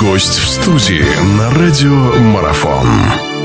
Гость 0.00 0.38
в 0.38 0.48
студии 0.48 1.06
на 1.38 1.50
радио 1.50 2.12
Марафон. 2.18 3.37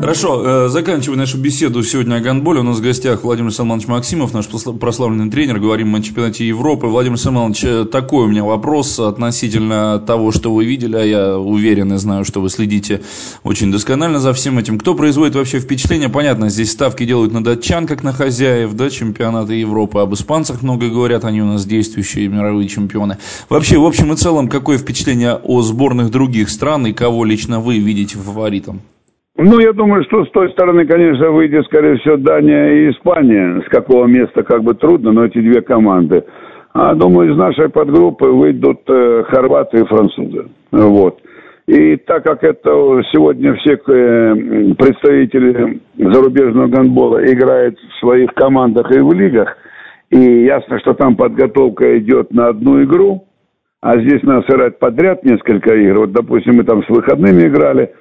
Хорошо, 0.00 0.42
э, 0.42 0.68
заканчивая 0.70 1.18
нашу 1.18 1.36
беседу 1.36 1.82
сегодня 1.82 2.14
о 2.14 2.20
гандболе. 2.20 2.60
У 2.60 2.62
нас 2.62 2.78
в 2.78 2.82
гостях 2.82 3.22
Владимир 3.22 3.52
Салманович 3.52 3.86
Максимов, 3.86 4.32
наш 4.32 4.46
прославленный 4.48 5.30
тренер. 5.30 5.58
Говорим 5.58 5.94
о 5.94 6.00
чемпионате 6.00 6.48
Европы. 6.48 6.86
Владимир 6.86 7.18
Салманович, 7.18 7.64
э, 7.64 7.84
такой 7.84 8.24
у 8.24 8.28
меня 8.28 8.42
вопрос 8.42 8.98
относительно 8.98 9.98
того, 9.98 10.32
что 10.32 10.54
вы 10.54 10.64
видели. 10.64 10.96
А 10.96 11.02
я 11.02 11.38
уверен 11.38 11.92
и 11.92 11.98
знаю, 11.98 12.24
что 12.24 12.40
вы 12.40 12.48
следите 12.48 13.02
очень 13.44 13.70
досконально 13.70 14.20
за 14.20 14.32
всем 14.32 14.58
этим. 14.58 14.78
Кто 14.78 14.94
производит 14.94 15.34
вообще 15.34 15.60
впечатление? 15.60 16.08
Понятно, 16.08 16.48
здесь 16.48 16.72
ставки 16.72 17.04
делают 17.04 17.34
на 17.34 17.44
датчан, 17.44 17.86
как 17.86 18.02
на 18.02 18.14
хозяев, 18.14 18.72
да, 18.72 18.88
чемпионата 18.88 19.52
Европы. 19.52 19.98
Об 19.98 20.14
испанцах 20.14 20.62
много 20.62 20.88
говорят, 20.88 21.26
они 21.26 21.42
у 21.42 21.46
нас 21.46 21.66
действующие 21.66 22.26
мировые 22.28 22.68
чемпионы. 22.68 23.18
Вообще, 23.50 23.76
в 23.76 23.84
общем 23.84 24.10
и 24.14 24.16
целом, 24.16 24.48
какое 24.48 24.78
впечатление 24.78 25.34
о 25.34 25.60
сборных 25.60 26.10
других 26.10 26.48
стран 26.48 26.86
и 26.86 26.94
кого 26.94 27.26
лично 27.26 27.60
вы 27.60 27.78
видите 27.78 28.16
фаворитом? 28.16 28.80
Ну, 29.42 29.58
я 29.58 29.72
думаю, 29.72 30.04
что 30.04 30.26
с 30.26 30.30
той 30.32 30.50
стороны, 30.50 30.86
конечно, 30.86 31.30
выйдет, 31.30 31.64
скорее 31.64 31.96
всего, 31.96 32.18
Дания 32.18 32.72
и 32.72 32.90
Испания. 32.90 33.62
С 33.66 33.70
какого 33.70 34.04
места 34.04 34.42
как 34.42 34.62
бы 34.62 34.74
трудно, 34.74 35.12
но 35.12 35.24
эти 35.24 35.40
две 35.40 35.62
команды. 35.62 36.24
А, 36.74 36.94
думаю, 36.94 37.32
из 37.32 37.38
нашей 37.38 37.70
подгруппы 37.70 38.26
выйдут 38.26 38.80
э, 38.86 39.24
хорваты 39.28 39.78
и 39.78 39.84
французы. 39.86 40.48
Вот. 40.72 41.20
И 41.66 41.96
так 41.96 42.22
как 42.22 42.44
это 42.44 42.70
сегодня 43.12 43.54
все 43.54 43.76
э, 43.76 44.74
представители 44.74 45.80
зарубежного 45.96 46.66
гандбола 46.66 47.24
играют 47.24 47.78
в 47.78 48.00
своих 48.00 48.34
командах 48.34 48.94
и 48.94 48.98
в 48.98 49.10
лигах, 49.14 49.56
и 50.10 50.44
ясно, 50.44 50.78
что 50.80 50.92
там 50.92 51.16
подготовка 51.16 51.98
идет 51.98 52.30
на 52.30 52.48
одну 52.48 52.82
игру, 52.84 53.24
а 53.80 53.98
здесь 53.98 54.22
надо 54.22 54.44
сыграть 54.46 54.78
подряд 54.78 55.24
несколько 55.24 55.74
игр. 55.76 56.00
Вот, 56.00 56.12
допустим, 56.12 56.56
мы 56.56 56.64
там 56.64 56.84
с 56.84 56.88
выходными 56.90 57.48
играли– 57.48 57.90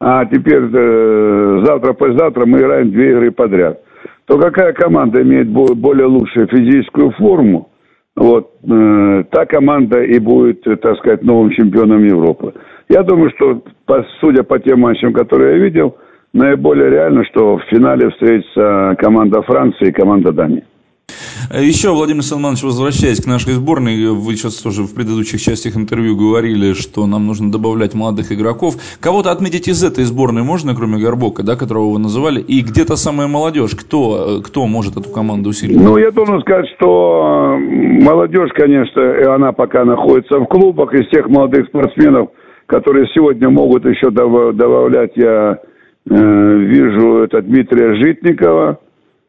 а 0.00 0.24
теперь 0.26 0.68
э, 0.72 1.62
завтра, 1.64 1.92
послезавтра 1.92 2.46
мы 2.46 2.58
играем 2.58 2.90
две 2.90 3.10
игры 3.10 3.30
подряд, 3.32 3.80
то 4.26 4.38
какая 4.38 4.72
команда 4.72 5.22
имеет 5.22 5.48
более 5.48 6.06
лучшую 6.06 6.46
физическую 6.48 7.10
форму, 7.12 7.70
вот, 8.14 8.52
э, 8.62 9.24
та 9.30 9.46
команда 9.46 10.02
и 10.02 10.18
будет, 10.18 10.62
так 10.62 10.98
сказать, 10.98 11.22
новым 11.22 11.50
чемпионом 11.50 12.04
Европы. 12.04 12.54
Я 12.88 13.02
думаю, 13.02 13.30
что, 13.36 13.62
по, 13.86 14.04
судя 14.20 14.42
по 14.44 14.58
тем 14.58 14.80
матчам, 14.80 15.12
которые 15.12 15.56
я 15.58 15.64
видел, 15.64 15.96
наиболее 16.32 16.90
реально, 16.90 17.24
что 17.24 17.58
в 17.58 17.62
финале 17.64 18.10
встретится 18.10 18.96
команда 18.98 19.42
Франции 19.42 19.88
и 19.88 19.92
команда 19.92 20.32
Дании. 20.32 20.64
Еще, 21.52 21.90
Владимир 21.90 22.22
Салманович, 22.22 22.62
возвращаясь 22.62 23.22
к 23.22 23.26
нашей 23.26 23.54
сборной, 23.54 24.08
вы 24.10 24.36
сейчас 24.36 24.56
тоже 24.56 24.82
в 24.82 24.94
предыдущих 24.94 25.40
частях 25.40 25.76
интервью 25.76 26.16
говорили, 26.16 26.72
что 26.74 27.06
нам 27.06 27.26
нужно 27.26 27.50
добавлять 27.50 27.94
молодых 27.94 28.32
игроков. 28.32 28.74
Кого-то 29.00 29.30
отметить 29.30 29.68
из 29.68 29.82
этой 29.82 30.04
сборной 30.04 30.42
можно, 30.42 30.74
кроме 30.74 30.98
Горбока, 30.98 31.42
да, 31.42 31.56
которого 31.56 31.90
вы 31.92 31.98
называли? 31.98 32.40
И 32.40 32.60
где-то 32.60 32.96
самая 32.96 33.28
молодежь, 33.28 33.74
кто, 33.74 34.40
кто 34.44 34.66
может 34.66 34.96
эту 34.96 35.10
команду 35.10 35.50
усилить? 35.50 35.76
Ну, 35.76 35.96
я 35.96 36.10
должен 36.10 36.40
сказать, 36.40 36.66
что 36.76 37.56
молодежь, 37.58 38.50
конечно, 38.54 39.34
она 39.34 39.52
пока 39.52 39.84
находится 39.84 40.38
в 40.38 40.46
клубах. 40.46 40.92
Из 40.94 41.08
тех 41.08 41.28
молодых 41.28 41.66
спортсменов, 41.68 42.30
которые 42.66 43.06
сегодня 43.14 43.48
могут 43.48 43.84
еще 43.84 44.10
добавлять, 44.10 45.12
я 45.16 45.58
э, 46.10 46.14
вижу 46.14 47.22
это 47.22 47.42
Дмитрия 47.42 47.94
Житникова, 47.94 48.78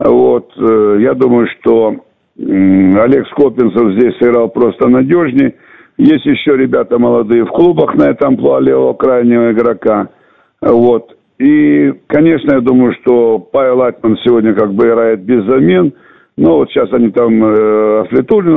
вот, 0.00 0.52
э, 0.56 0.98
я 1.00 1.14
думаю, 1.14 1.46
что 1.58 1.96
Олег 2.36 3.26
Скопинцев 3.28 3.92
здесь 3.92 4.16
сыграл 4.18 4.48
просто 4.48 4.88
надежнее. 4.88 5.54
Есть 5.96 6.26
еще 6.26 6.56
ребята 6.56 6.98
молодые 6.98 7.44
в 7.44 7.50
клубах 7.50 7.94
на 7.94 8.10
этом 8.10 8.34
амплуа 8.34 8.60
левого 8.60 8.94
крайнего 8.94 9.52
игрока. 9.52 10.08
Вот. 10.60 11.16
И, 11.38 11.92
конечно, 12.08 12.54
я 12.54 12.60
думаю, 12.60 12.94
что 13.00 13.38
Павел 13.38 13.78
Латман 13.78 14.18
сегодня 14.24 14.54
как 14.54 14.72
бы 14.72 14.88
играет 14.88 15.20
без 15.20 15.44
замен. 15.44 15.92
Но 16.36 16.56
вот 16.56 16.70
сейчас 16.70 16.92
они 16.92 17.10
там 17.10 17.44
э, 17.44 18.04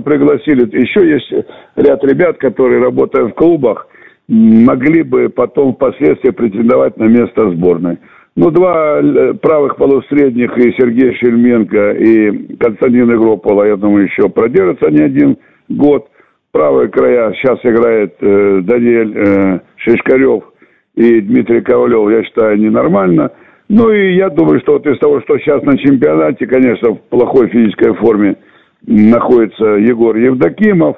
пригласили. 0.00 0.68
Еще 0.78 1.08
есть 1.08 1.32
ряд 1.76 2.04
ребят, 2.04 2.36
которые, 2.36 2.82
работая 2.82 3.24
в 3.24 3.32
клубах, 3.32 3.86
могли 4.28 5.02
бы 5.02 5.30
потом 5.30 5.74
впоследствии 5.74 6.30
претендовать 6.30 6.98
на 6.98 7.04
место 7.04 7.50
сборной. 7.50 7.98
Ну, 8.34 8.50
два 8.50 9.00
э, 9.00 9.34
правых 9.34 9.76
полусредних, 9.76 10.56
и 10.56 10.72
Сергей 10.78 11.14
Шельменко, 11.16 11.90
и 11.92 12.56
Константин 12.56 13.12
Игропола, 13.12 13.64
я 13.64 13.76
думаю, 13.76 14.06
еще 14.06 14.30
продержатся 14.30 14.90
не 14.90 15.02
один 15.02 15.36
год. 15.68 16.08
Правые 16.50 16.88
края 16.88 17.34
сейчас 17.34 17.58
играет 17.62 18.14
э, 18.20 18.60
Даниэль 18.62 19.12
э, 19.16 19.60
Шишкарев 19.76 20.44
и 20.94 21.20
Дмитрий 21.20 21.60
Ковалев, 21.60 22.10
я 22.10 22.24
считаю, 22.24 22.58
ненормально. 22.58 23.32
Ну 23.68 23.90
и 23.90 24.14
я 24.14 24.30
думаю, 24.30 24.60
что 24.60 24.74
вот 24.74 24.86
из 24.86 24.98
того, 24.98 25.20
что 25.22 25.38
сейчас 25.38 25.62
на 25.62 25.76
чемпионате, 25.76 26.46
конечно, 26.46 26.94
в 26.94 27.00
плохой 27.10 27.48
физической 27.48 27.94
форме 27.94 28.36
находится 28.86 29.64
Егор 29.64 30.16
Евдокимов. 30.16 30.96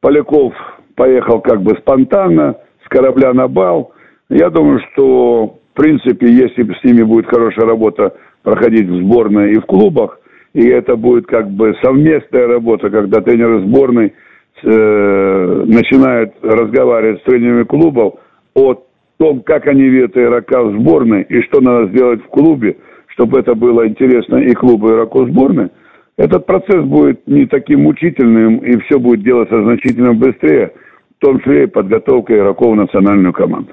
Поляков 0.00 0.54
поехал 0.94 1.40
как 1.40 1.62
бы 1.62 1.76
спонтанно, 1.78 2.56
с 2.84 2.88
корабля 2.88 3.32
на 3.32 3.48
бал. 3.48 3.92
Я 4.28 4.50
думаю, 4.50 4.80
что 4.92 5.58
принципе, 5.76 6.26
если 6.26 6.64
с 6.64 6.84
ними 6.84 7.02
будет 7.02 7.26
хорошая 7.26 7.66
работа 7.66 8.14
проходить 8.42 8.88
в 8.88 9.02
сборной 9.02 9.52
и 9.52 9.58
в 9.58 9.66
клубах, 9.66 10.18
и 10.54 10.66
это 10.68 10.96
будет 10.96 11.26
как 11.26 11.50
бы 11.50 11.74
совместная 11.82 12.46
работа, 12.46 12.90
когда 12.90 13.20
тренеры 13.20 13.60
сборной 13.60 14.14
э, 14.62 15.64
начинают 15.66 16.32
разговаривать 16.42 17.20
с 17.20 17.24
тренерами 17.24 17.64
клубов 17.64 18.14
о 18.54 18.82
том, 19.18 19.42
как 19.42 19.66
они 19.66 19.82
видят 19.82 20.16
игрока 20.16 20.62
в 20.62 20.72
сборной 20.80 21.22
и 21.22 21.42
что 21.42 21.60
надо 21.60 21.88
сделать 21.88 22.22
в 22.22 22.28
клубе, 22.28 22.76
чтобы 23.08 23.38
это 23.38 23.54
было 23.54 23.86
интересно 23.86 24.36
и 24.36 24.52
клубу, 24.54 24.88
и 24.88 24.92
игроку 24.92 25.26
сборной, 25.26 25.68
этот 26.16 26.46
процесс 26.46 26.82
будет 26.84 27.26
не 27.26 27.46
таким 27.46 27.82
мучительным, 27.82 28.58
и 28.58 28.78
все 28.80 28.98
будет 28.98 29.22
делаться 29.22 29.62
значительно 29.62 30.14
быстрее, 30.14 30.72
в 31.18 31.26
том 31.26 31.38
числе 31.40 31.64
и 31.64 31.66
подготовка 31.66 32.34
игроков 32.34 32.72
в 32.72 32.76
национальную 32.76 33.34
команду. 33.34 33.72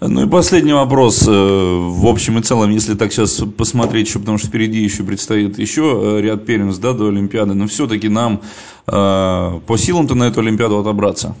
Ну 0.00 0.26
и 0.26 0.30
последний 0.30 0.72
вопрос. 0.72 1.26
Э, 1.26 1.32
в 1.32 2.06
общем 2.06 2.38
и 2.38 2.42
целом, 2.42 2.70
если 2.70 2.94
так 2.94 3.10
сейчас 3.10 3.42
посмотреть 3.58 4.06
еще, 4.08 4.20
потому 4.20 4.38
что 4.38 4.46
впереди 4.46 4.78
еще 4.78 5.02
предстоит 5.02 5.58
еще 5.58 5.82
э, 5.82 6.22
ряд 6.22 6.46
первенств 6.46 6.80
да, 6.80 6.92
до 6.92 7.08
Олимпиады, 7.08 7.54
но 7.54 7.66
все-таки 7.66 8.08
нам 8.08 8.38
э, 8.86 9.58
по 9.66 9.76
силам-то 9.76 10.14
на 10.14 10.28
эту 10.28 10.40
Олимпиаду 10.40 10.78
отобраться? 10.78 11.34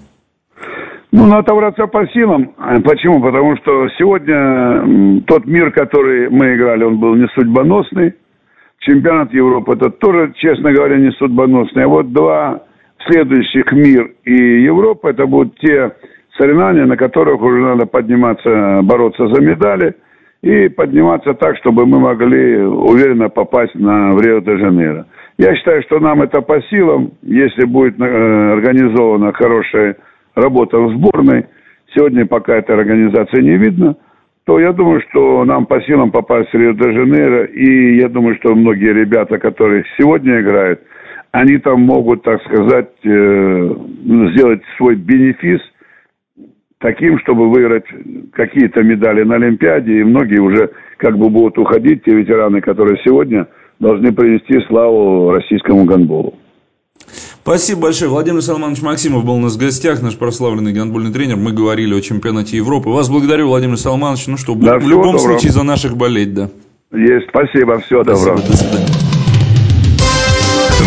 Ну, 1.12 1.26
надо 1.26 1.38
отобраться 1.38 1.86
по 1.86 2.04
силам. 2.08 2.52
Почему? 2.84 3.22
Потому 3.22 3.56
что 3.58 3.88
сегодня 3.96 5.22
тот 5.26 5.46
мир, 5.46 5.70
который 5.70 6.28
мы 6.28 6.56
играли, 6.56 6.82
он 6.82 6.98
был 6.98 7.14
не 7.14 7.28
судьбоносный. 7.28 8.14
Чемпионат 8.80 9.32
Европы, 9.32 9.74
это 9.74 9.90
тоже, 9.90 10.32
честно 10.36 10.72
говоря, 10.72 10.98
не 10.98 11.12
судьбоносный. 11.12 11.84
А 11.84 11.88
вот 11.88 12.12
два 12.12 12.62
следующих 13.06 13.70
мир 13.72 14.12
и 14.24 14.62
Европа, 14.64 15.08
это 15.08 15.26
будут 15.26 15.56
те 15.60 15.92
соревнования, 16.38 16.86
на 16.86 16.96
которых 16.96 17.40
уже 17.42 17.60
надо 17.60 17.86
подниматься, 17.86 18.80
бороться 18.82 19.26
за 19.28 19.42
медали 19.42 19.94
и 20.42 20.68
подниматься 20.68 21.34
так, 21.34 21.56
чтобы 21.58 21.84
мы 21.84 21.98
могли 21.98 22.58
уверенно 22.58 23.28
попасть 23.28 23.74
на 23.74 24.12
в 24.12 24.20
Рио-де-Жанейро. 24.20 25.06
Я 25.36 25.54
считаю, 25.56 25.82
что 25.82 25.98
нам 25.98 26.22
это 26.22 26.40
по 26.40 26.60
силам, 26.62 27.12
если 27.22 27.64
будет 27.64 28.00
э, 28.00 28.52
организована 28.52 29.32
хорошая 29.32 29.96
работа 30.34 30.78
в 30.78 30.92
сборной. 30.96 31.46
Сегодня 31.94 32.26
пока 32.26 32.56
этой 32.56 32.76
организации 32.76 33.42
не 33.42 33.56
видно 33.56 33.96
то 34.44 34.58
я 34.58 34.72
думаю, 34.72 35.02
что 35.10 35.44
нам 35.44 35.66
по 35.66 35.78
силам 35.82 36.10
попасть 36.10 36.48
в 36.50 36.54
Рио-де-Жанейро. 36.54 37.44
И 37.44 37.96
я 37.98 38.08
думаю, 38.08 38.34
что 38.36 38.54
многие 38.54 38.94
ребята, 38.94 39.36
которые 39.36 39.84
сегодня 39.98 40.40
играют, 40.40 40.80
они 41.32 41.58
там 41.58 41.82
могут, 41.82 42.22
так 42.22 42.40
сказать, 42.44 42.88
э, 43.04 43.74
сделать 44.32 44.62
свой 44.78 44.94
бенефис– 44.94 45.60
таким, 46.80 47.18
чтобы 47.20 47.50
выиграть 47.50 47.84
какие-то 48.32 48.82
медали 48.82 49.22
на 49.24 49.36
Олимпиаде, 49.36 50.00
и 50.00 50.04
многие 50.04 50.40
уже 50.40 50.70
как 50.96 51.16
бы 51.18 51.28
будут 51.28 51.58
уходить, 51.58 52.04
те 52.04 52.12
ветераны, 52.14 52.60
которые 52.60 52.98
сегодня 53.04 53.46
должны 53.80 54.12
принести 54.12 54.60
славу 54.66 55.30
российскому 55.30 55.84
гандболу. 55.84 56.34
Спасибо 57.42 57.82
большое. 57.82 58.10
Владимир 58.10 58.42
Салманович 58.42 58.82
Максимов 58.82 59.24
был 59.24 59.34
у 59.34 59.40
нас 59.40 59.56
в 59.56 59.58
гостях, 59.58 60.02
наш 60.02 60.18
прославленный 60.18 60.72
гандбольный 60.72 61.12
тренер. 61.12 61.36
Мы 61.36 61.52
говорили 61.52 61.94
о 61.94 62.00
чемпионате 62.00 62.58
Европы. 62.58 62.90
Вас 62.90 63.08
благодарю, 63.08 63.48
Владимир 63.48 63.78
Салманович. 63.78 64.26
Ну 64.26 64.36
что, 64.36 64.54
да, 64.54 64.78
в 64.78 64.86
любом 64.86 65.12
доброго. 65.12 65.18
случае 65.18 65.52
за 65.52 65.62
наших 65.62 65.96
болеть, 65.96 66.34
да. 66.34 66.50
Есть, 66.92 67.28
спасибо, 67.28 67.78
всего 67.80 68.04
спасибо, 68.04 68.34
доброго. 68.34 68.48
До 68.48 68.56
свидания. 68.56 69.07